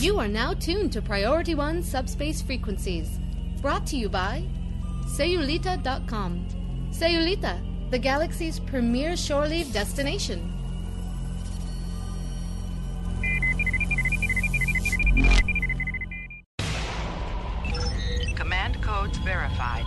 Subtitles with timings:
[0.00, 3.18] You are now tuned to Priority One Subspace Frequencies,
[3.60, 4.44] brought to you by
[5.06, 6.46] Sayulita.com.
[6.92, 10.54] Sayulita, the galaxy's premier shore leave destination.
[18.36, 19.84] Command codes verified.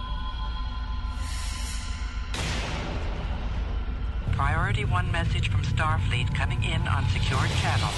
[4.34, 7.90] Priority 1 message from Starfleet coming in on secured channel.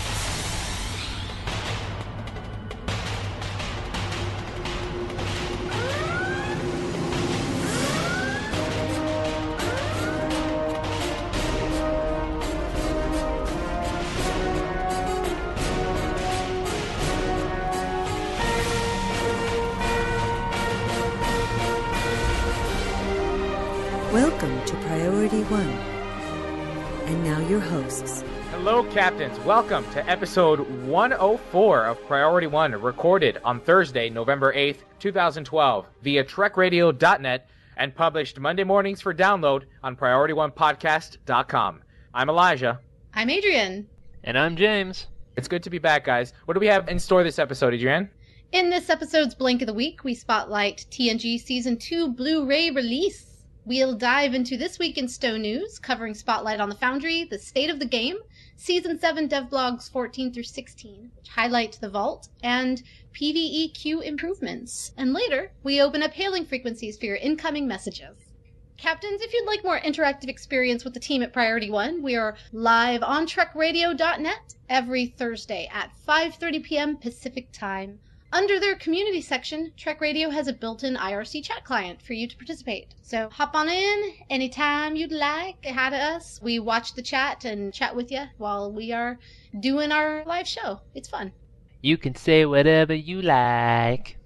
[24.14, 25.68] Welcome to Priority One.
[27.08, 28.24] And now your hosts.
[28.52, 29.40] Hello, Captains.
[29.40, 37.50] Welcome to episode 104 of Priority One, recorded on Thursday, November 8th, 2012, via TrekRadio.net
[37.78, 41.82] and published Monday mornings for download on PriorityOnePodcast.com.
[42.14, 42.80] I'm Elijah.
[43.16, 43.90] I'm Adrian.
[44.26, 45.08] And I'm James.
[45.38, 46.34] It's good to be back, guys.
[46.46, 48.12] What do we have in store this episode, Adrian?
[48.52, 53.33] In this episode's Blank of the Week, we spotlight TNG Season 2 Blu ray release.
[53.66, 57.70] We'll dive into This Week in Stowe News, covering Spotlight on the Foundry, the state
[57.70, 58.18] of the game,
[58.58, 64.92] Season 7 devlogs 14 through 16, which highlight the vault, and PvE queue improvements.
[64.98, 68.34] And later, we open up hailing frequencies for your incoming messages.
[68.76, 72.36] Captains, if you'd like more interactive experience with the team at Priority One, we are
[72.52, 76.98] live on TrekRadio.net every Thursday at 5:30 p.m.
[76.98, 78.00] Pacific Time.
[78.34, 82.36] Under their community section, Trek Radio has a built-in IRC chat client for you to
[82.36, 82.96] participate.
[83.04, 85.64] So hop on in anytime you'd like.
[85.64, 86.42] Hi to us.
[86.42, 89.20] We watch the chat and chat with you while we are
[89.60, 90.80] doing our live show.
[90.96, 91.32] It's fun.
[91.82, 94.18] You can say whatever you like.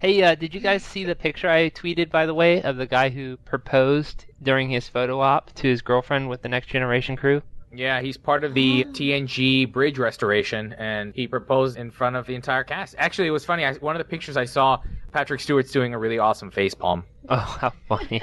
[0.00, 2.86] Hey, uh, did you guys see the picture I tweeted, by the way, of the
[2.86, 7.42] guy who proposed during his photo op to his girlfriend with the Next Generation crew?
[7.72, 12.34] Yeah, he's part of the TNG bridge restoration, and he proposed in front of the
[12.34, 12.96] entire cast.
[12.98, 13.64] Actually, it was funny.
[13.64, 14.78] I, one of the pictures I saw,
[15.12, 17.04] Patrick Stewart's doing a really awesome face palm.
[17.28, 18.22] Oh, how funny.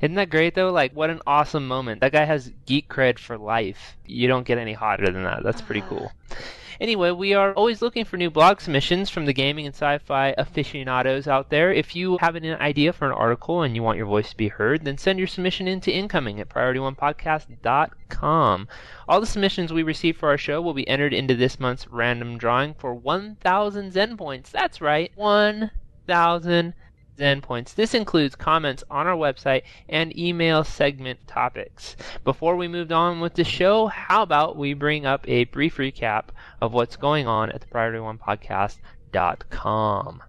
[0.00, 0.70] Isn't that great, though?
[0.70, 2.00] Like, what an awesome moment.
[2.00, 3.96] That guy has geek cred for life.
[4.06, 5.42] You don't get any hotter than that.
[5.42, 6.12] That's pretty cool.
[6.30, 6.36] Ah.
[6.82, 11.28] Anyway, we are always looking for new blog submissions from the gaming and sci-fi aficionados
[11.28, 11.72] out there.
[11.72, 14.48] If you have an idea for an article and you want your voice to be
[14.48, 18.68] heard, then send your submission in to incoming at PriorityOnePodcast.com.
[19.08, 22.36] All the submissions we receive for our show will be entered into this month's random
[22.36, 24.50] drawing for 1,000 Zen points.
[24.50, 26.74] That's right, 1,000
[27.18, 27.74] Zen points.
[27.74, 31.96] This includes comments on our website and email segment topics.
[32.24, 36.26] Before we move on with the show, how about we bring up a brief recap
[36.60, 40.22] of what's going on at the Priority One Podcast.com.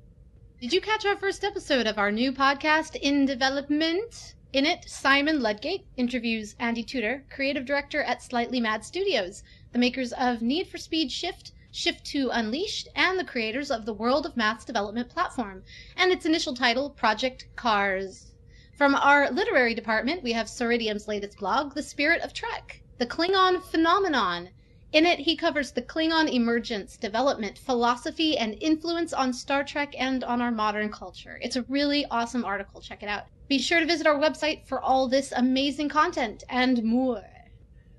[0.62, 4.36] Did you catch our first episode of our new podcast, In Development?
[4.54, 10.14] In it, Simon Ludgate interviews Andy Tudor, creative director at Slightly Mad Studios, the makers
[10.14, 14.38] of Need for Speed Shift, Shift 2 Unleashed, and the creators of the World of
[14.38, 15.64] Mass development platform,
[15.98, 18.34] and its initial title, Project Cars.
[18.78, 23.60] From our literary department, we have Ceridium's latest blog, The Spirit of Trek, the Klingon
[23.64, 24.52] Phenomenon.
[24.92, 30.24] In it, he covers the Klingon emergence, development, philosophy, and influence on Star Trek and
[30.24, 31.40] on our modern culture.
[31.42, 32.82] It's a really awesome article.
[32.82, 33.24] Check it out.
[33.48, 37.33] Be sure to visit our website for all this amazing content and more.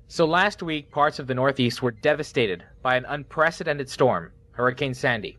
[0.06, 5.38] So last week, parts of the Northeast were devastated by an unprecedented storm, Hurricane Sandy.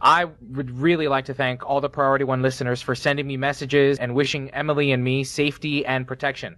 [0.00, 3.98] I would really like to thank all the Priority One listeners for sending me messages
[3.98, 6.56] and wishing Emily and me safety and protection.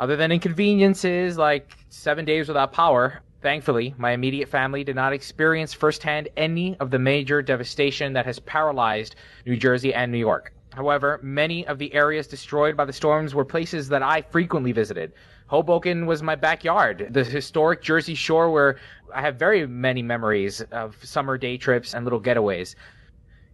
[0.00, 5.74] Other than inconveniences like seven days without power, thankfully, my immediate family did not experience
[5.74, 10.54] firsthand any of the major devastation that has paralyzed New Jersey and New York.
[10.72, 15.12] However, many of the areas destroyed by the storms were places that I frequently visited.
[15.46, 18.76] Hoboken was my backyard, the historic Jersey Shore where
[19.14, 22.74] I have very many memories of summer day trips and little getaways.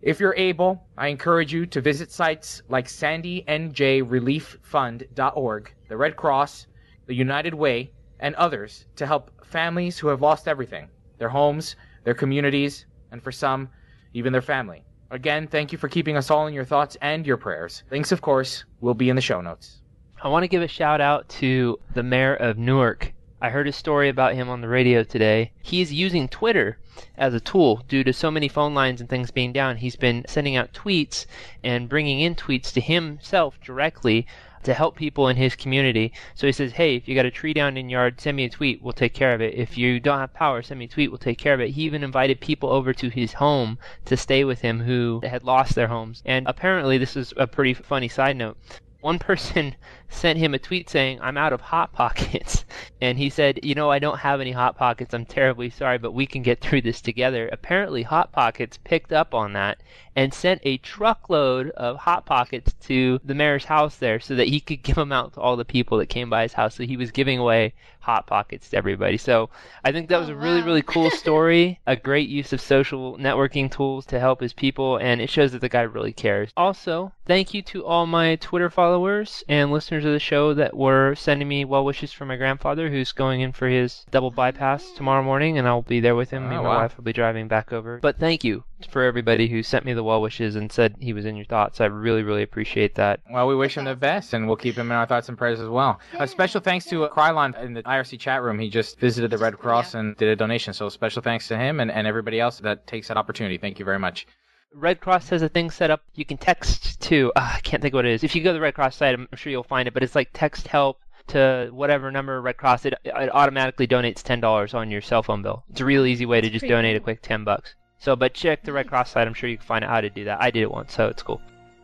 [0.01, 6.69] If you're able, I encourage you to visit sites like SandyNJReliefFund.org, the Red Cross,
[7.07, 10.89] the United Way, and others to help families who have lost everything
[11.19, 11.75] their homes,
[12.05, 13.69] their communities, and for some,
[14.15, 14.85] even their family.
[15.11, 17.83] Again, thank you for keeping us all in your thoughts and your prayers.
[17.91, 19.80] Links, of course, will be in the show notes.
[20.23, 23.15] I want to give a shout out to the mayor of Newark.
[23.41, 25.53] I heard a story about him on the radio today.
[25.63, 26.77] He's using Twitter
[27.17, 29.79] as a tool due to so many phone lines and things being down.
[29.79, 31.25] He's been sending out tweets
[31.65, 34.27] and bringing in tweets to himself directly
[34.63, 36.13] to help people in his community.
[36.35, 38.45] So he says, hey, if you got a tree down in your yard, send me
[38.45, 38.83] a tweet.
[38.83, 39.55] We'll take care of it.
[39.55, 41.11] If you don't have power, send me a tweet.
[41.11, 41.71] We'll take care of it.
[41.71, 45.75] He even invited people over to his home to stay with him who had lost
[45.75, 46.23] their homes.
[46.27, 48.59] And apparently, this is a pretty funny side note
[49.01, 49.75] one person
[50.11, 52.65] sent him a tweet saying, I'm out of Hot Pockets.
[53.03, 55.15] And he said, You know, I don't have any Hot Pockets.
[55.15, 57.49] I'm terribly sorry, but we can get through this together.
[57.51, 59.79] Apparently, Hot Pockets picked up on that
[60.15, 64.61] and sent a truckload of Hot Pockets to the mayor's house there so that he
[64.61, 66.75] could give them out to all the people that came by his house.
[66.75, 69.17] So he was giving away Hot Pockets to everybody.
[69.17, 69.49] So
[69.83, 70.67] I think that was Oh, a really, wow.
[70.67, 71.81] really cool story.
[71.87, 75.61] a great use of social networking tools to help his people, and it shows that
[75.63, 76.51] the guy really cares.
[76.57, 81.15] Also, thank you to all my Twitter followers and listeners of the show that were
[81.15, 85.23] sending me well wishes for my grandfather who's going in for his double bypass tomorrow
[85.23, 86.45] morning, and I'll be there with him.
[86.45, 86.77] Oh, and my wow.
[86.83, 87.99] wife will be driving back over.
[88.01, 91.25] But thank you for everybody who sent me the well wishes and said he was
[91.25, 91.81] in your thoughts.
[91.81, 93.21] I really, really appreciate that.
[93.31, 95.61] Well, we wish him the best, and we'll keep him in our thoughts and prayers
[95.61, 96.01] as well.
[96.19, 98.59] A special thanks to uh, Krylon in the IRC chat room.
[98.59, 100.73] He just visited the Red Cross and did a donation.
[100.75, 103.59] So special thanks to him and, and everybody else that takes that opportunity.
[103.59, 104.27] Thank you very much.
[104.73, 106.03] Red Cross has a thing set up.
[106.15, 108.23] You can text to, uh, I can't think what it is.
[108.23, 110.15] If you go to the Red Cross site, I'm sure you'll find it, but it's
[110.15, 112.87] like text help to whatever number Red Cross.
[112.87, 115.65] It, it automatically donates $10 on your cell phone bill.
[115.71, 117.75] It's a real easy way to just pretty donate a quick 10 bucks.
[117.99, 119.27] So, but check the Red Cross site.
[119.27, 120.41] I'm sure you can find out how to do that.
[120.41, 121.41] I did it once, so it's cool.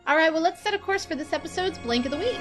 [0.07, 2.39] All right, well, let's set a course for this episode's Blank of the Week.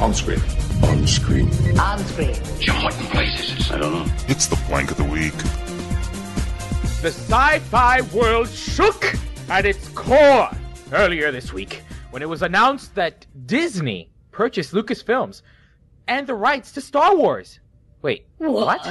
[0.00, 0.40] On screen.
[0.82, 1.50] On screen.
[1.78, 2.34] On screen.
[2.58, 3.70] Jim, what in place is this?
[3.70, 4.12] I don't know.
[4.28, 5.34] It's the blank of the week.
[7.00, 9.14] The sci fi world shook
[9.48, 10.50] at its core
[10.90, 15.42] earlier this week when it was announced that Disney purchased Lucasfilms
[16.08, 17.60] and the rights to Star Wars.
[18.02, 18.84] Wait, what?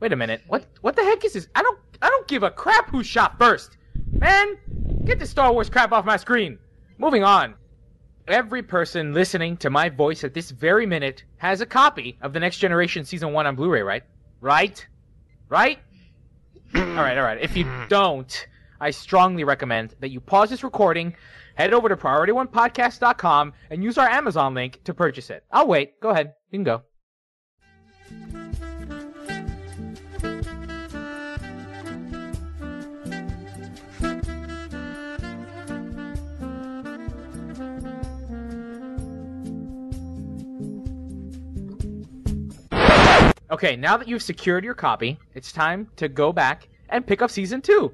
[0.00, 0.40] Wait a minute.
[0.46, 1.48] What what the heck is this?
[1.54, 3.76] I don't I don't give a crap who shot first.
[4.12, 4.56] Man,
[5.04, 6.58] get the Star Wars crap off my screen.
[6.96, 7.56] Moving on.
[8.26, 12.40] Every person listening to my voice at this very minute has a copy of the
[12.40, 14.02] Next Generation Season 1 on Blu-ray, right?
[14.40, 14.86] Right?
[15.50, 15.78] Right?
[16.74, 17.40] All right, all right.
[17.40, 18.46] If you don't,
[18.80, 21.14] I strongly recommend that you pause this recording,
[21.54, 25.44] head over to PriorityOnePodcast.com, and use our Amazon link to purchase it.
[25.50, 26.00] I'll wait.
[26.00, 26.34] Go ahead.
[26.50, 26.82] You can go.
[43.50, 47.30] Okay, now that you've secured your copy, it's time to go back and pick up
[47.30, 47.92] season two.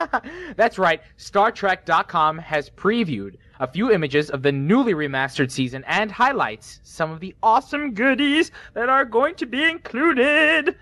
[0.56, 6.10] That's right, Star StarTrek.com has previewed a few images of the newly remastered season and
[6.10, 10.76] highlights some of the awesome goodies that are going to be included.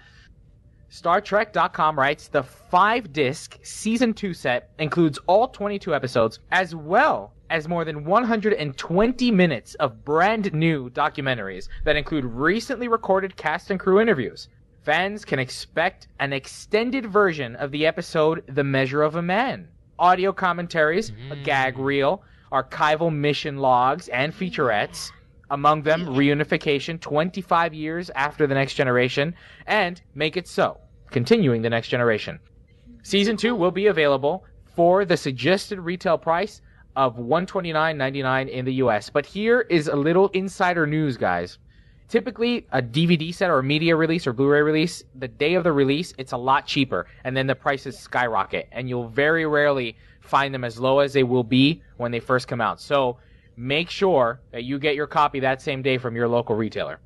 [0.88, 7.32] Star StarTrek.com writes the five disc season 2 set includes all 22 episodes as well
[7.50, 13.80] as more than 120 minutes of brand new documentaries that include recently recorded cast and
[13.80, 14.48] crew interviews.
[14.82, 20.32] Fans can expect an extended version of the episode The Measure of a Man, audio
[20.32, 21.44] commentaries, a mm.
[21.44, 22.22] gag reel,
[22.52, 25.10] archival mission logs, and featurettes.
[25.50, 29.34] Among them, reunification 25 years after the next generation,
[29.66, 30.78] and Make It So,
[31.10, 32.38] continuing the next generation.
[33.02, 34.44] Season 2 will be available
[34.74, 36.60] for the suggested retail price
[36.96, 39.10] of $129.99 in the US.
[39.10, 41.58] But here is a little insider news, guys.
[42.08, 45.72] Typically, a DVD set or a media release or Blu-ray release, the day of the
[45.72, 50.54] release, it's a lot cheaper, and then the prices skyrocket, and you'll very rarely find
[50.54, 52.80] them as low as they will be when they first come out.
[52.80, 53.18] So
[53.56, 57.00] make sure that you get your copy that same day from your local retailer.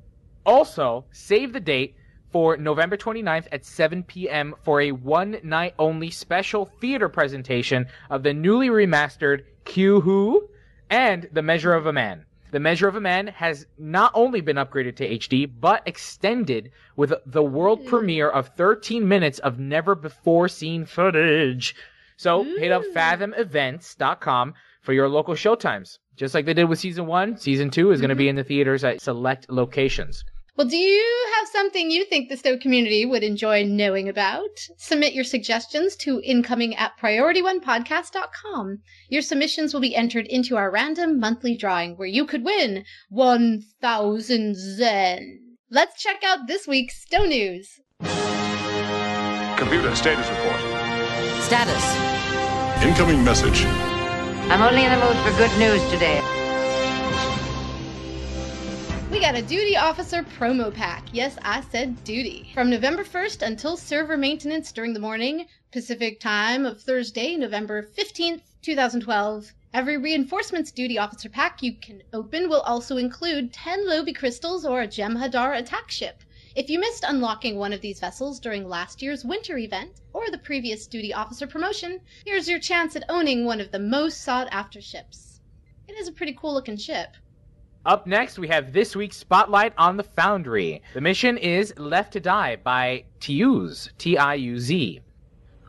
[0.45, 1.95] Also, save the date
[2.31, 4.55] for November 29th at 7 p.m.
[4.63, 10.49] for a one night only special theater presentation of the newly remastered Q Who
[10.89, 12.25] and The Measure of a Man.
[12.51, 17.13] The Measure of a Man has not only been upgraded to HD, but extended with
[17.25, 17.87] the world hmm.
[17.87, 21.75] premiere of 13 minutes of never before seen footage.
[22.17, 22.93] So hit up hmm.
[22.93, 25.99] fathomevents.com for your local showtimes.
[26.17, 28.31] Just like they did with season one, season two is going to be hmm.
[28.31, 30.25] in the theaters at select locations.
[30.57, 34.49] Well, do you have something you think the Stowe community would enjoy knowing about?
[34.77, 38.79] Submit your suggestions to incoming at PriorityOnePodcast.com.
[39.07, 44.55] Your submissions will be entered into our random monthly drawing where you could win 1,000
[44.55, 45.39] Zen.
[45.69, 47.79] Let's check out this week's Stowe News.
[49.55, 50.59] Computer status report.
[51.43, 52.83] Status.
[52.83, 53.63] Incoming message.
[54.51, 56.40] I'm only in the mood for good news today.
[59.11, 61.03] We got a duty officer promo pack.
[61.11, 62.49] Yes, I said duty.
[62.53, 68.43] From November 1st until server maintenance during the morning, Pacific time of Thursday, November 15th,
[68.61, 74.65] 2012, Every reinforcements duty officer pack you can open will also include 10 Lobi crystals
[74.65, 76.23] or a Jem'Hadar attack ship.
[76.55, 80.37] If you missed unlocking one of these vessels during last year's winter event or the
[80.37, 84.79] previous duty officer promotion, here's your chance at owning one of the most sought after
[84.79, 85.41] ships.
[85.89, 87.17] It is a pretty cool looking ship.
[87.83, 90.83] Up next, we have this week's Spotlight on the Foundry.
[90.93, 95.01] The mission is Left to Die by Tiuz, T I U Z.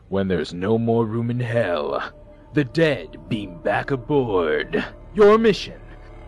[0.09, 2.13] When there's no more room in hell,
[2.53, 4.85] the dead beam back aboard.
[5.15, 5.81] Your mission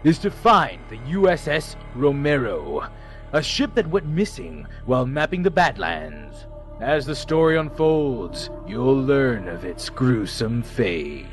[0.04, 2.90] is to find the USS Romero,
[3.34, 6.48] a ship that went missing while mapping the Badlands.
[6.82, 11.28] As the story unfolds, you'll learn of its gruesome fate.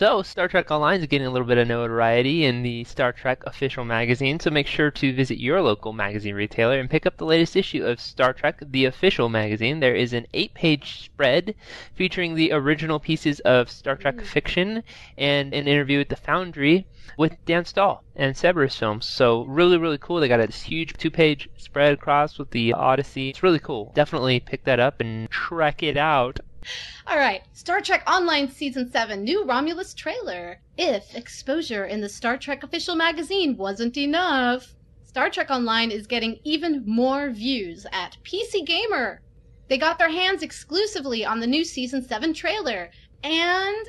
[0.00, 3.42] So, Star Trek Online is getting a little bit of notoriety in the Star Trek
[3.44, 7.26] official magazine, so make sure to visit your local magazine retailer and pick up the
[7.26, 9.78] latest issue of Star Trek, the official magazine.
[9.78, 11.54] There is an eight page spread
[11.94, 14.24] featuring the original pieces of Star Trek mm.
[14.24, 14.84] fiction
[15.18, 16.86] and an interview with the Foundry
[17.18, 19.04] with Dan Stahl and Cerberus Films.
[19.04, 20.18] So, really, really cool.
[20.20, 23.28] They got this huge two page spread across with the Odyssey.
[23.28, 23.92] It's really cool.
[23.94, 26.40] Definitely pick that up and check it out.
[27.06, 30.60] All right, Star Trek Online Season 7 new Romulus trailer.
[30.76, 34.74] If exposure in the Star Trek official magazine wasn't enough,
[35.04, 39.22] Star Trek Online is getting even more views at PC Gamer.
[39.68, 42.90] They got their hands exclusively on the new Season 7 trailer,
[43.24, 43.86] and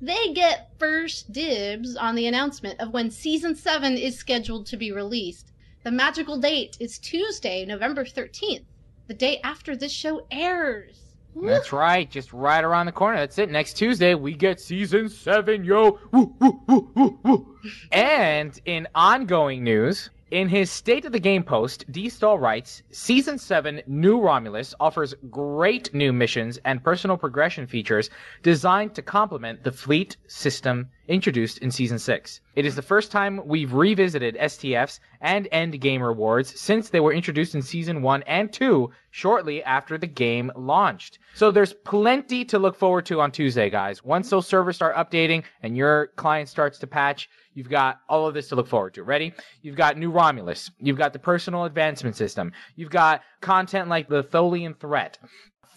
[0.00, 4.90] they get first dibs on the announcement of when Season 7 is scheduled to be
[4.90, 5.52] released.
[5.84, 8.64] The magical date is Tuesday, November 13th,
[9.06, 11.07] the day after this show airs.
[11.42, 13.18] That's right, just right around the corner.
[13.18, 13.50] That's it.
[13.50, 15.98] Next Tuesday, we get season seven, yo.
[16.12, 17.56] Woo, woo, woo.
[17.92, 22.10] And in ongoing news, in his State of the Game post, D.
[22.10, 28.10] Stahl writes, Season 7 New Romulus offers great new missions and personal progression features
[28.42, 32.42] designed to complement the fleet system introduced in Season 6.
[32.56, 37.14] It is the first time we've revisited STFs and end game rewards since they were
[37.14, 41.18] introduced in Season 1 and 2 shortly after the game launched.
[41.34, 44.04] So there's plenty to look forward to on Tuesday, guys.
[44.04, 48.34] Once those servers start updating and your client starts to patch, You've got all of
[48.34, 49.02] this to look forward to.
[49.02, 49.34] Ready?
[49.62, 50.70] You've got New Romulus.
[50.78, 52.52] You've got the personal advancement system.
[52.76, 55.18] You've got content like the Tholian threat.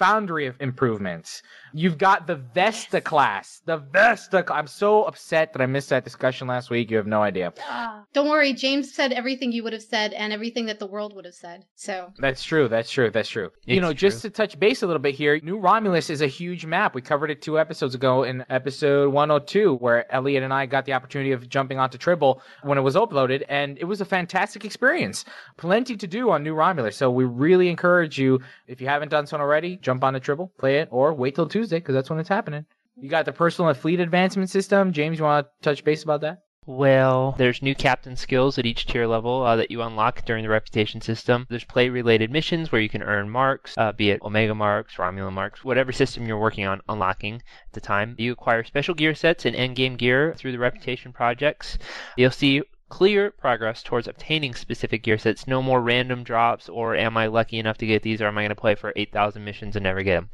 [0.05, 1.43] Foundry of improvements.
[1.73, 3.61] You've got the Vesta class.
[3.67, 4.43] The Vesta.
[4.45, 6.89] Cl- I'm so upset that I missed that discussion last week.
[6.89, 7.53] You have no idea.
[7.69, 11.15] Ah, Don't worry, James said everything you would have said and everything that the world
[11.15, 11.65] would have said.
[11.75, 12.67] So, That's true.
[12.67, 13.11] That's true.
[13.11, 13.51] That's true.
[13.65, 16.27] you It's know, just to touch base a little bit here, New Romulus is a
[16.27, 16.95] huge map.
[16.95, 20.93] We covered it two episodes ago in episode 102, where Elliot and I got the
[20.93, 25.25] opportunity of jumping onto Tribble when it was uploaded, and it was a fantastic experience.
[25.57, 26.97] Plenty to do on New Romulus.
[26.97, 30.51] So we really encourage you, if you haven't done so already, jump on the Tribble,
[30.57, 32.65] play it, or wait till Tuesday, because that's when it's happening.
[32.95, 34.93] You got the personal and fleet advancement system.
[34.93, 36.39] James, you want to touch base about that?
[36.67, 40.49] Well, there's new captain skills at each tier level uh, that you unlock during the
[40.49, 41.47] reputation system.
[41.49, 45.33] There's play related missions where you can earn marks, uh, be it Omega marks, Romulan
[45.33, 48.15] marks, whatever system you're working on unlocking at the time.
[48.19, 51.79] You acquire special gear sets and endgame gear through the reputation projects.
[52.15, 55.47] You'll see clear progress towards obtaining specific gear sets.
[55.47, 58.41] No more random drops or am I lucky enough to get these or am I
[58.41, 60.29] going to play for 8,000 missions and never get them.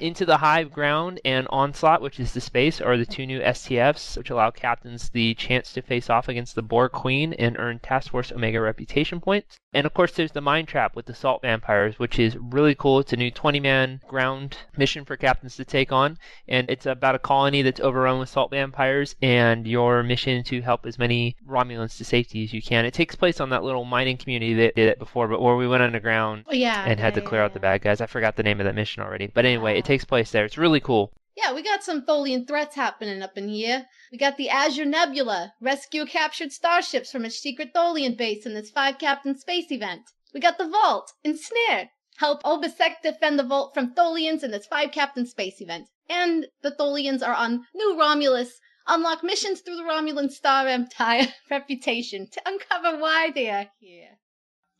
[0.00, 4.16] Into the Hive Ground and Onslaught, which is the space, are the two new STFs,
[4.16, 8.10] which allow captains the chance to face off against the Borg Queen and earn Task
[8.10, 9.58] Force Omega reputation points.
[9.74, 12.98] And of course, there's the Mine Trap with the Salt Vampires, which is really cool.
[12.98, 17.14] It's a new 20 man ground mission for captains to take on, and it's about
[17.14, 21.96] a colony that's overrun with salt vampires, and your mission to help as many Romulans
[21.98, 22.84] to safety as you can.
[22.84, 25.68] It takes place on that little mining community that did it before, but where we
[25.68, 26.84] went underground oh, yeah.
[26.86, 28.00] and had to yeah, clear out the bad guys.
[28.00, 29.26] I forgot the name of that mission already.
[29.26, 30.44] But anyway, it takes place there.
[30.44, 31.12] It's really cool.
[31.36, 33.86] Yeah, we got some Tholian threats happening up in here.
[34.12, 38.70] We got the Azure Nebula, rescue captured starships from its secret Tholian base in this
[38.70, 40.02] five captain space event.
[40.32, 44.92] We got the Vault, Ensnared, help Obisek defend the Vault from Tholians in this five
[44.92, 45.88] captain space event.
[46.08, 52.28] And the Tholians are on New Romulus, unlock missions through the Romulan Star Empire reputation
[52.30, 54.20] to uncover why they are here.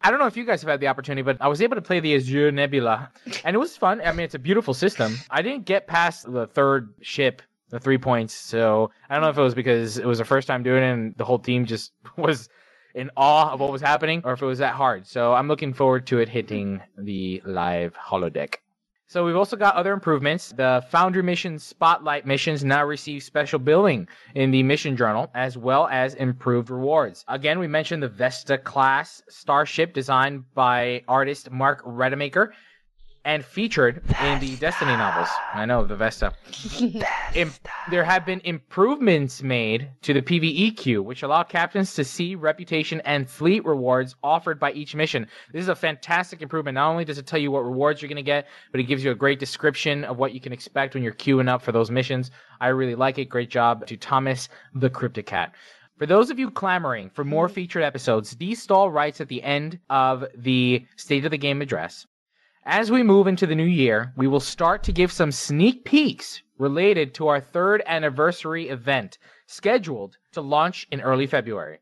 [0.05, 1.83] I don't know if you guys have had the opportunity, but I was able to
[1.83, 3.11] play the Azure Nebula,
[3.45, 4.01] and it was fun.
[4.01, 5.17] I mean, it's a beautiful system.
[5.31, 9.39] I didn't get past the third ship, the three points, so I don't know if
[9.39, 11.93] it was because it was the first time doing it and the whole team just
[12.17, 12.49] was
[12.95, 15.07] in awe of what was happening, or if it was that hard.
[15.07, 18.57] So I'm looking forward to it hitting the live holodeck.
[19.13, 20.55] So we've also got other improvements.
[20.57, 25.87] The Foundry Mission Spotlight missions now receive special billing in the mission journal, as well
[25.89, 27.23] as improved rewards.
[27.29, 32.53] Again, we mentioned the Vesta class starship designed by artist Mark Rademaker.
[33.25, 35.29] And featured in the Destiny novels.
[35.55, 36.33] I know the Vesta.
[37.35, 37.53] Im-
[37.91, 43.01] there have been improvements made to the PvE queue, which allow captains to see reputation
[43.05, 45.27] and fleet rewards offered by each mission.
[45.53, 46.75] This is a fantastic improvement.
[46.75, 49.05] Not only does it tell you what rewards you're going to get, but it gives
[49.05, 51.91] you a great description of what you can expect when you're queuing up for those
[51.91, 52.31] missions.
[52.61, 53.27] I really like it.
[53.27, 55.53] Great job to Thomas the Cryptic Cat.
[55.99, 58.55] For those of you clamoring for more featured episodes, D.
[58.55, 62.07] Stahl writes at the end of the State of the Game address
[62.65, 66.43] as we move into the new year, we will start to give some sneak peeks
[66.59, 71.81] related to our third anniversary event, scheduled to launch in early February.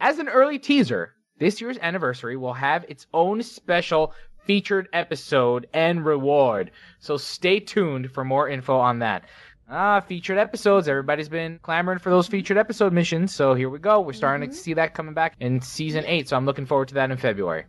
[0.00, 4.12] As an early teaser, this year's anniversary will have its own special
[4.44, 6.72] featured episode and reward.
[6.98, 9.24] So stay tuned for more info on that.
[9.70, 10.88] Ah, featured episodes.
[10.88, 13.34] Everybody's been clamoring for those featured episode missions.
[13.34, 14.00] So here we go.
[14.00, 16.28] We're starting to see that coming back in season eight.
[16.28, 17.64] So I'm looking forward to that in February.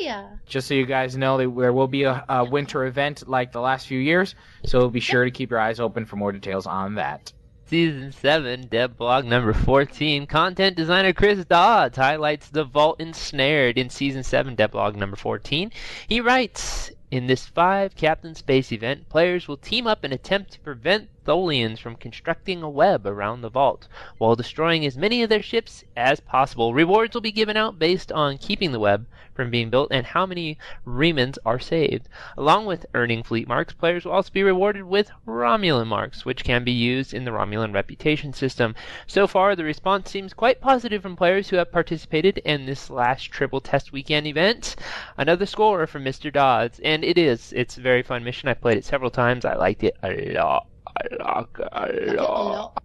[0.00, 0.28] Yeah.
[0.46, 3.60] Just so you guys know, there there will be a, a winter event like the
[3.60, 4.34] last few years,
[4.64, 7.32] so be sure to keep your eyes open for more details on that.
[7.66, 13.88] Season 7, Dev Blog number 14, content designer Chris Dodds highlights the Vault Ensnared in
[13.88, 15.72] Season 7, Dev Blog number 14.
[16.06, 20.60] He writes, in this five Captain Space event, players will team up and attempt to
[20.60, 23.88] prevent Tholians from constructing a web around the vault,
[24.18, 26.74] while destroying as many of their ships as possible.
[26.74, 30.26] Rewards will be given out based on keeping the web from being built and how
[30.26, 32.08] many Remans are saved.
[32.36, 36.64] Along with earning fleet marks, players will also be rewarded with Romulan marks, which can
[36.64, 38.74] be used in the Romulan reputation system.
[39.06, 43.30] So far, the response seems quite positive from players who have participated in this last
[43.30, 44.76] Tribble test weekend event.
[45.16, 46.32] Another score from Mr.
[46.32, 47.52] Dodds, and it is.
[47.54, 48.48] It's a very fun mission.
[48.48, 49.44] I've played it several times.
[49.44, 50.66] I liked it a lot.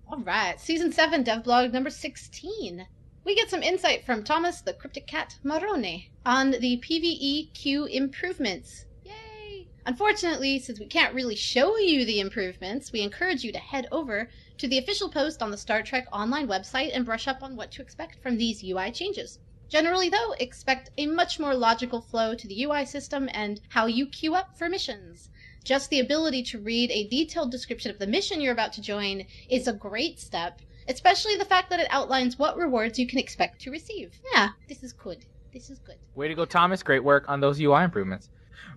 [0.07, 0.59] All right.
[0.59, 2.87] Season 7, Devblog number 16.
[3.23, 8.85] We get some insight from Thomas the Cryptic Cat Marone on the PvE queue improvements.
[9.03, 9.67] Yay!
[9.85, 14.29] Unfortunately, since we can't really show you the improvements, we encourage you to head over
[14.57, 17.71] to the official post on the Star Trek Online website and brush up on what
[17.73, 19.39] to expect from these UI changes.
[19.69, 24.07] Generally, though, expect a much more logical flow to the UI system and how you
[24.07, 25.29] queue up for missions.
[25.63, 29.25] Just the ability to read a detailed description of the mission you're about to join
[29.49, 33.61] is a great step, especially the fact that it outlines what rewards you can expect
[33.61, 34.17] to receive.
[34.33, 35.25] Yeah, this is good.
[35.51, 35.97] This is good.
[36.15, 36.81] Way to go, Thomas.
[36.81, 38.29] Great work on those UI improvements.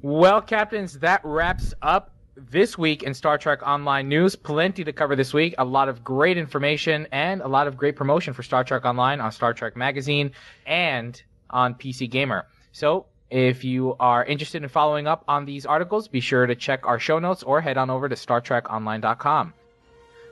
[0.03, 2.12] Well, captains, that wraps up
[2.48, 4.37] this week in Star Trek Online news.
[4.37, 5.55] Plenty to cover this week.
[5.59, 9.20] A lot of great information and a lot of great promotion for Star Trek Online
[9.20, 10.31] on Star Trek Magazine
[10.66, 12.46] and on PC Gamer.
[12.72, 16.85] So, if you are interested in following up on these articles, be sure to check
[16.85, 19.55] our show notes or head on over to StarTrekOnline.com.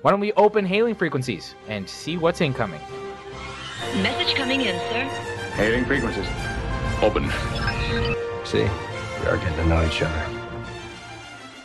[0.02, 2.80] Why don't we open hailing frequencies and see what's incoming?
[4.02, 5.04] Message coming in, sir.
[5.54, 6.26] Hailing frequencies.
[7.02, 7.30] Open.
[8.44, 8.62] See,
[9.20, 10.37] we are getting to know each other.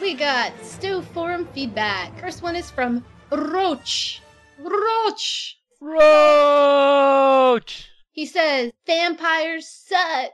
[0.04, 2.20] We got Stu Forum feedback.
[2.20, 4.22] First one is from Roach.
[4.60, 5.58] Roach!
[5.80, 7.90] Roach!
[8.12, 10.32] He says, Vampires suck.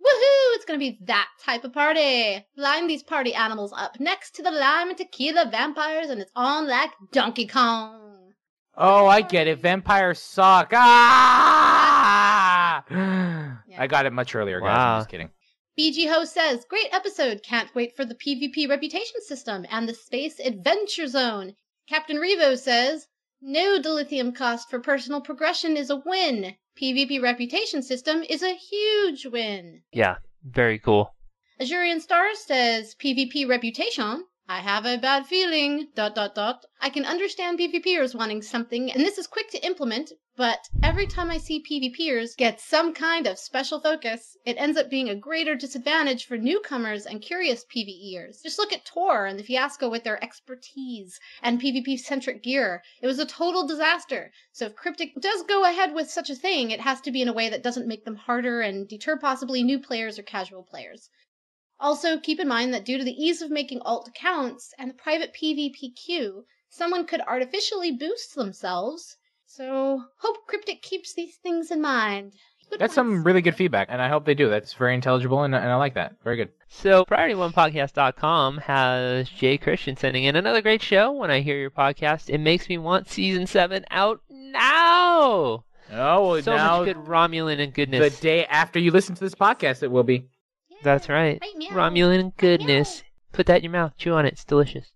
[0.00, 0.54] Woohoo!
[0.54, 2.46] It's gonna be that type of party.
[2.56, 6.66] Line these party animals up next to the lime and tequila vampires, and it's on
[6.66, 8.32] like Donkey Kong.
[8.74, 9.58] Oh, I get it.
[9.58, 10.70] Vampires suck.
[10.72, 12.84] Ah!
[13.78, 14.66] I got it much earlier, guys.
[14.66, 14.94] Wow.
[14.94, 15.28] I'm just kidding.
[15.80, 17.42] BG Ho says, Great episode.
[17.42, 21.54] Can't wait for the PvP reputation system and the Space Adventure Zone.
[21.88, 23.08] Captain Revo says,
[23.40, 26.56] No dilithium cost for personal progression is a win.
[26.78, 29.80] PvP reputation system is a huge win.
[29.90, 31.14] Yeah, very cool.
[31.58, 34.26] Azurian Star says PvP reputation.
[34.46, 35.88] I have a bad feeling.
[35.94, 36.66] Dot dot dot.
[36.82, 40.12] I can understand PvPers wanting something, and this is quick to implement.
[40.40, 44.88] But every time I see PvPers get some kind of special focus, it ends up
[44.88, 48.42] being a greater disadvantage for newcomers and curious PvEers.
[48.42, 52.82] Just look at Tor and the fiasco with their expertise and PvP centric gear.
[53.02, 54.32] It was a total disaster.
[54.50, 57.28] So if Cryptic does go ahead with such a thing, it has to be in
[57.28, 61.10] a way that doesn't make them harder and deter possibly new players or casual players.
[61.78, 64.94] Also, keep in mind that due to the ease of making alt accounts and the
[64.94, 69.18] private PvP queue, someone could artificially boost themselves.
[69.52, 72.34] So, hope Cryptic keeps these things in mind.
[72.70, 72.94] Good That's points.
[72.94, 74.48] some really good feedback, and I hope they do.
[74.48, 76.14] That's very intelligible, and, and I like that.
[76.22, 76.50] Very good.
[76.68, 81.10] So, PriorityOnePodcast.com has Jay Christian sending in another great show.
[81.10, 85.64] When I hear your podcast, it makes me want season seven out now.
[85.92, 88.14] Oh, well, so now much good Romulan and goodness.
[88.14, 90.28] the day after you listen to this podcast, it will be.
[90.84, 91.40] That's right.
[91.42, 91.70] Right, meow.
[91.70, 93.02] Romulan goodness.
[93.32, 93.94] Put that in your mouth.
[93.96, 94.34] Chew on it.
[94.34, 94.92] It's delicious.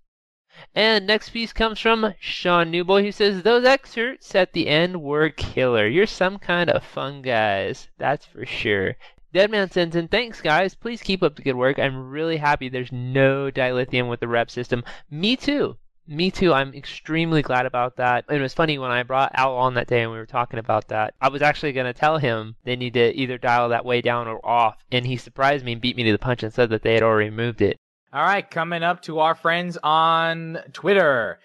[0.74, 5.30] And next piece comes from Sean Newboy, who says those excerpts at the end were
[5.30, 5.86] killer.
[5.86, 8.96] You're some kind of fun guys, that's for sure.
[9.32, 10.76] Deadman sends in, thanks guys.
[10.76, 11.78] Please keep up the good work.
[11.78, 14.84] I'm really happy there's no dilithium with the rep system.
[15.10, 15.76] Me too.
[16.06, 16.52] Me too.
[16.52, 18.26] I'm extremely glad about that.
[18.28, 20.60] And it was funny when I brought Al on that day and we were talking
[20.60, 21.14] about that.
[21.20, 24.28] I was actually going to tell him they need to either dial that way down
[24.28, 24.84] or off.
[24.92, 27.02] And he surprised me and beat me to the punch and said that they had
[27.02, 27.80] already moved it.
[28.14, 31.40] All right, coming up to our friends on Twitter.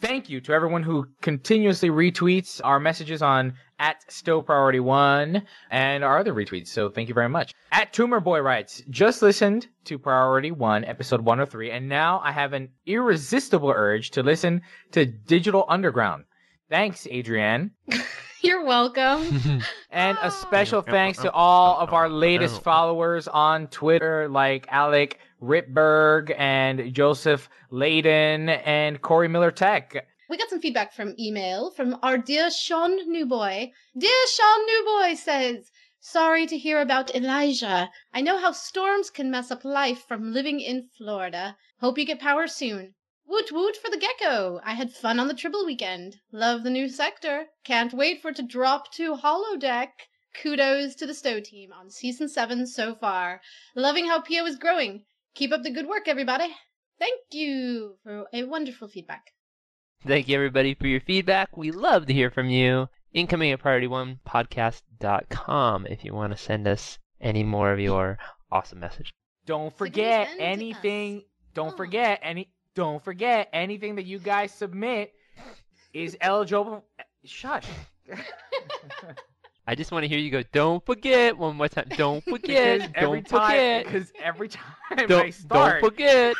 [0.00, 6.02] Thank you to everyone who continuously retweets our messages on at Stow Priority One and
[6.02, 6.68] our other retweets.
[6.68, 7.52] So thank you very much.
[7.72, 12.54] At Tumor Boy writes, just listened to Priority One, episode 103, and now I have
[12.54, 16.24] an irresistible urge to listen to Digital Underground.
[16.70, 17.72] Thanks, Adrienne.
[18.40, 19.60] You're welcome.
[19.90, 20.28] And a ah.
[20.30, 22.62] special thanks to all of our latest oh.
[22.62, 30.06] followers on Twitter, like Alec Ripberg and Joseph Layden and Corey Miller Tech.
[30.30, 33.70] We got some feedback from email from our dear Sean Newboy.
[33.96, 37.90] Dear Sean Newboy says, Sorry to hear about Elijah.
[38.12, 41.58] I know how storms can mess up life from living in Florida.
[41.80, 42.94] Hope you get power soon.
[43.26, 44.60] Woot woot for the gecko.
[44.64, 46.20] I had fun on the Tribble weekend.
[46.32, 47.48] Love the new sector.
[47.64, 49.90] Can't wait for it to drop to holodeck.
[50.34, 53.40] Kudos to the Stowe team on season 7 so far.
[53.74, 55.04] Loving how Pio is growing.
[55.34, 56.54] Keep up the good work, everybody.
[56.98, 59.32] Thank you for a wonderful feedback.
[60.06, 61.56] Thank you, everybody, for your feedback.
[61.56, 62.88] We love to hear from you.
[63.12, 68.18] Incoming at priority1podcast.com if you want to send us any more of your
[68.50, 69.12] awesome message.
[69.46, 71.22] Don't So can you forget send to anything.
[71.54, 71.76] Don't Oh.
[71.76, 72.50] forget any.
[72.74, 75.12] Don't forget anything that you guys submit
[75.92, 76.84] is eligible.
[77.24, 77.66] Shush.
[79.66, 81.86] I just want to hear you go, don't forget one more time.
[81.96, 82.90] Don't forget.
[82.94, 83.84] every don't time, forget.
[83.86, 86.36] because every time I Don't, start, don't forget.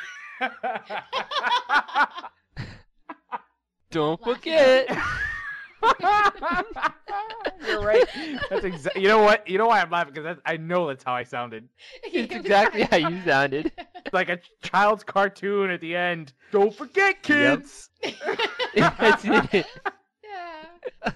[3.91, 4.89] Don't forget.
[7.67, 8.05] You're right.
[8.51, 9.03] That's exactly.
[9.03, 9.49] You know what?
[9.49, 11.69] You know why I'm laughing because I know that's how I sounded.
[12.03, 13.71] It's exactly how you sounded.
[14.13, 16.33] Like a child's cartoon at the end.
[16.51, 17.61] Don't forget, Yep.
[17.61, 17.91] kids.
[18.75, 19.67] That's it.
[20.25, 21.13] yeah.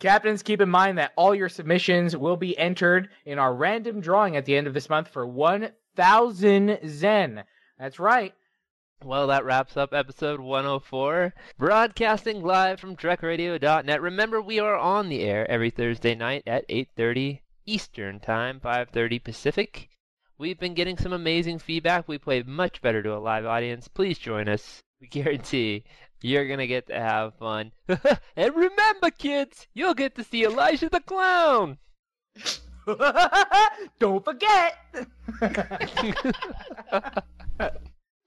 [0.00, 4.34] Captains, keep in mind that all your submissions will be entered in our random drawing
[4.34, 7.44] at the end of this month for 1,000 Zen.
[7.78, 8.32] That's right.
[9.04, 11.34] Well, that wraps up episode 104.
[11.58, 14.00] Broadcasting live from TrekRadio.net.
[14.00, 19.90] Remember, we are on the air every Thursday night at 8.30 Eastern Time, 5.30 Pacific.
[20.38, 22.08] We've been getting some amazing feedback.
[22.08, 23.86] We play much better to a live audience.
[23.88, 24.80] Please join us.
[24.98, 25.84] We guarantee
[26.22, 27.72] you're to get to have fun.
[28.36, 31.78] and remember, kids, you'll get to see Elijah the Clown.
[33.98, 34.78] Don't forget.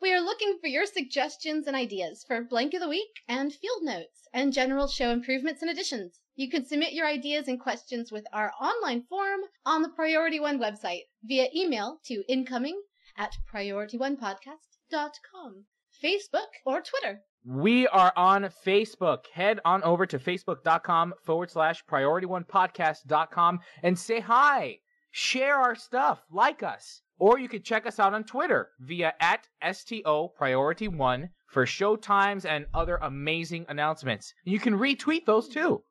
[0.03, 3.83] We are looking for your suggestions and ideas for Blank of the Week and field
[3.83, 6.19] notes and general show improvements and additions.
[6.35, 10.59] You can submit your ideas and questions with our online form on the Priority One
[10.59, 12.83] website via email to incoming
[13.15, 15.65] at priorityonepodcast.com,
[16.03, 17.21] Facebook, or Twitter.
[17.45, 19.27] We are on Facebook.
[19.33, 24.79] Head on over to facebook.com forward slash priority1podcast.com and say hi.
[25.11, 26.23] Share our stuff.
[26.31, 27.01] Like us.
[27.19, 31.95] Or you can check us out on Twitter via at STO Priority One for show
[31.95, 34.33] times and other amazing announcements.
[34.43, 35.83] You can retweet those too.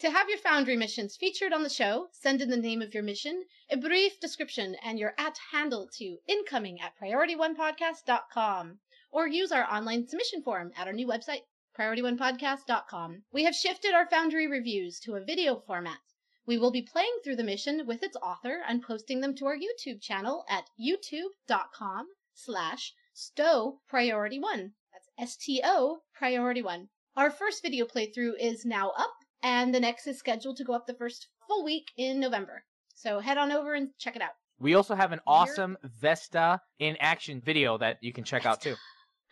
[0.00, 3.04] To have your Foundry missions featured on the show, send in the name of your
[3.04, 8.80] mission, a brief description, and your at handle to incoming at priorityonepodcast.com
[9.14, 11.42] or use our online submission form at our new website,
[11.78, 13.22] priorityonepodcast.com.
[13.32, 15.98] We have shifted our Foundry reviews to a video format.
[16.46, 19.56] We will be playing through the mission with its author and posting them to our
[19.56, 24.72] YouTube channel at youtube.com slash stow priority one.
[24.92, 26.88] That's S-T-O priority one.
[27.16, 30.88] Our first video playthrough is now up and the next is scheduled to go up
[30.88, 32.64] the first full week in November.
[32.96, 34.32] So head on over and check it out.
[34.58, 38.74] We also have an awesome Vesta in action video that you can check out too.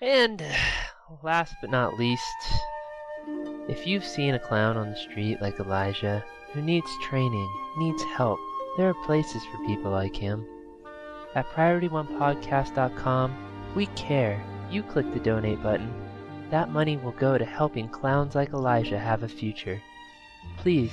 [0.01, 0.43] And
[1.23, 2.25] last but not least,
[3.69, 8.39] if you've seen a clown on the street like Elijah, who needs training, needs help,
[8.77, 10.47] there are places for people like him.
[11.35, 14.43] At PriorityOnePodcast.com, we care.
[14.71, 15.93] You click the donate button.
[16.51, 19.81] That money will go to helping clowns like Elijah have a future.
[20.59, 20.93] Please,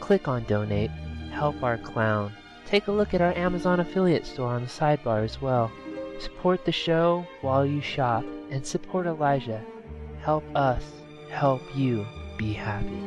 [0.00, 0.90] click on donate,
[1.30, 2.32] help our clown.
[2.66, 5.70] Take a look at our Amazon affiliate store on the sidebar as well.
[6.18, 9.64] Support the show while you shop and support Elijah.
[10.20, 10.84] Help us
[11.30, 13.02] help you be happy.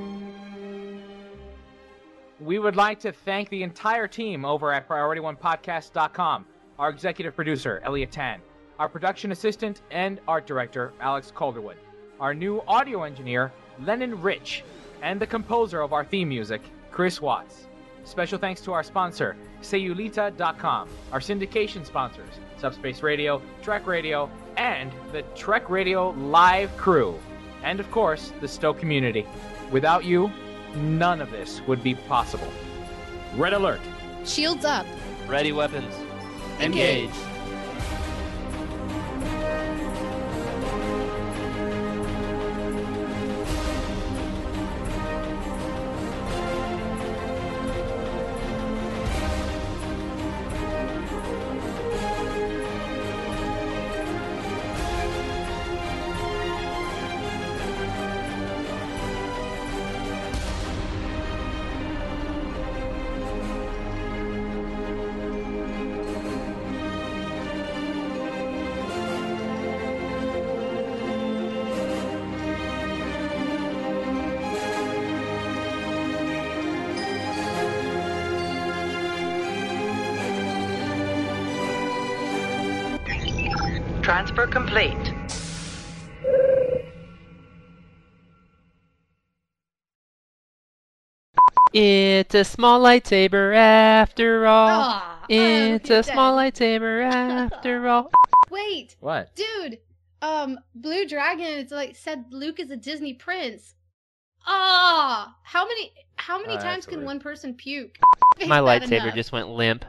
[2.39, 6.45] We would like to thank the entire team over at PriorityOnePodcast.com,
[6.77, 8.41] our executive producer, Elliot Tan,
[8.77, 11.77] our production assistant and art director, Alex Calderwood,
[12.19, 14.63] our new audio engineer, Lennon Rich,
[15.01, 17.67] and the composer of our theme music, Chris Watts.
[18.05, 25.23] Special thanks to our sponsor, Sayulita.com, our syndication sponsors, Subspace Radio, Trek Radio, and the
[25.35, 27.19] Trek Radio live crew,
[27.63, 29.25] and of course, the Stowe community.
[29.71, 30.31] Without you,
[30.75, 32.47] none of this would be possible.
[33.35, 33.81] Red alert!
[34.23, 34.85] Shields up.
[35.27, 35.93] Ready weapons.
[36.59, 37.09] Engage.
[37.09, 37.34] Engage.
[84.25, 85.13] Transfer complete.
[91.73, 94.69] It's a small lightsaber after all.
[94.69, 96.53] Aw, oh, it's he's a small dead.
[96.53, 98.11] lightsaber after all.
[98.49, 99.35] Wait, What?
[99.35, 99.79] dude.
[100.21, 101.45] Um, Blue Dragon.
[101.45, 103.75] It's like said Luke is a Disney prince.
[104.47, 107.05] Ah, how many how many Oh, times that's can weird.
[107.07, 107.97] one person puke?
[108.47, 109.15] My lightsaber enough?
[109.15, 109.83] just went limp.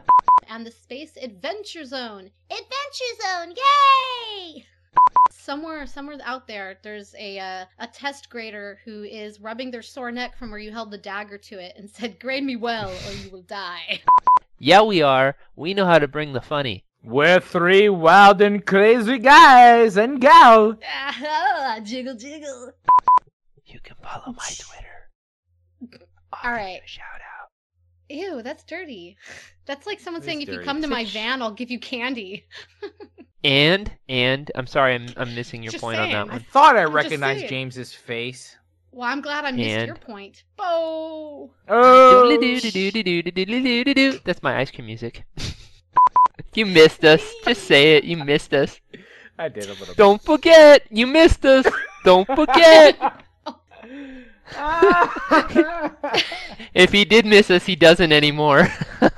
[0.56, 2.30] And the Space Adventure Zone.
[2.50, 4.64] Adventure Zone, yay!
[5.30, 10.10] Somewhere, somewhere out there, there's a uh, a test grader who is rubbing their sore
[10.10, 13.12] neck from where you held the dagger to it and said, "Grade me well, or
[13.22, 14.00] you will die."
[14.58, 15.36] Yeah, we are.
[15.54, 16.86] We know how to bring the funny.
[17.04, 20.78] We're three wild and crazy guys and gal.
[20.88, 22.72] Ah, jiggle, jiggle.
[23.66, 26.06] You can follow my Twitter.
[26.42, 26.80] All right.
[26.86, 27.25] Shout out.
[28.08, 29.16] Ew, that's dirty.
[29.66, 32.44] That's like someone saying, is "If you come to my van, I'll give you candy."
[33.44, 36.14] And and I'm sorry, I'm I'm missing your Just point saying.
[36.16, 37.46] on that I thought I just recognized.
[37.48, 38.56] James's face.
[38.90, 40.42] Well, I'm glad I missed And- your point.
[40.58, 42.28] Oh, Oh,
[44.24, 45.24] That's my ice cream music.
[46.54, 47.22] you missed us.
[47.44, 48.04] Just say it.
[48.04, 48.80] You missed us.
[49.38, 49.86] I did a little.
[49.86, 49.96] bit.
[49.96, 50.82] Don't forget.
[50.90, 51.66] You missed us.
[52.04, 52.98] Don't forget.
[56.74, 58.68] if he did miss us, he doesn't anymore.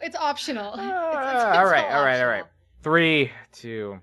[0.00, 0.72] it's optional.
[0.74, 2.44] It's- it's- Ah, it's all right, all all right, all right.
[2.82, 4.00] Three, two.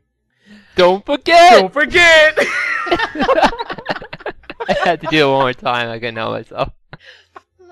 [0.75, 1.59] Don't forget.
[1.59, 2.37] Don't forget.
[4.67, 5.89] I had to do it one more time.
[5.89, 6.69] I couldn't help myself.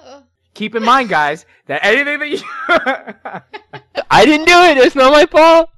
[0.04, 0.24] Ugh.
[0.54, 2.40] Keep in mind, guys, that anything that you.
[4.10, 4.78] I didn't do it.
[4.80, 5.70] It's not my fault.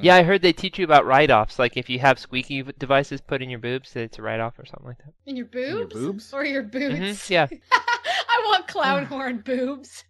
[0.00, 1.58] Yeah, I heard they teach you about write-offs.
[1.58, 4.64] Like if you have squeaky devices put in your boobs, that it's a write-off or
[4.64, 5.12] something like that.
[5.26, 5.94] In your boobs?
[5.94, 6.32] your boobs?
[6.32, 6.94] Or your boots?
[6.94, 7.46] Mhm, yeah.
[7.72, 10.04] I want clown horn boobs.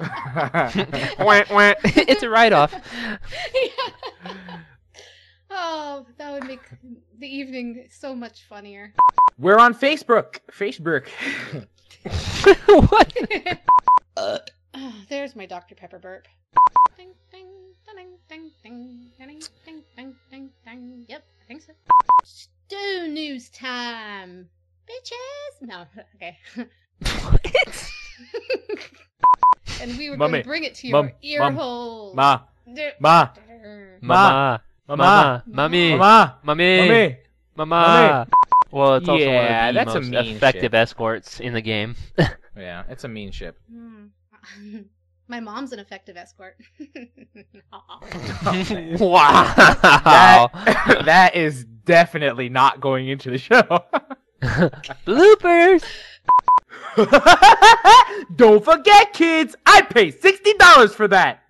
[0.00, 1.74] Wah, wah.
[1.84, 2.74] it's a write-off.
[3.54, 4.36] Yeah.
[5.52, 6.60] Oh, that would make
[7.18, 8.94] the evening so much funnier.
[9.36, 10.38] We're on Facebook.
[10.52, 11.08] Facebook.
[12.88, 13.60] what?
[14.16, 14.38] Oh,
[15.08, 15.74] there's my Dr.
[15.74, 16.28] Pepper burp.
[17.00, 17.48] Ding, ding,
[17.96, 21.04] ding, ding, ding, ding, ding, ding, ding, ding.
[21.08, 21.72] Yep, I think so.
[22.24, 24.50] Stew news time,
[24.86, 25.62] bitches.
[25.62, 25.86] No,
[26.16, 26.36] okay.
[29.80, 32.12] and we were going to bring it to your mum, ear mum, hole.
[32.14, 33.96] Ma, There- ma, there.
[34.02, 34.60] Mama.
[34.86, 35.42] mama, Mama.
[35.46, 35.96] Mommy.
[35.96, 36.78] mama, Mommy.
[36.80, 37.16] mommy.
[37.56, 38.28] Mama.
[38.70, 39.36] Well, it's also Yeah,
[39.68, 40.74] one of the that's a most mean effective ship.
[40.74, 41.94] escorts in the game.
[42.56, 43.56] Yeah, it's a mean ship.
[43.72, 44.08] Hmm.
[45.30, 46.56] My mom's an effective escort.
[48.98, 49.54] wow.
[49.54, 53.62] That, that is definitely not going into the show.
[55.06, 55.84] Bloopers.
[58.34, 61.44] Don't forget, kids, I pay $60 for that.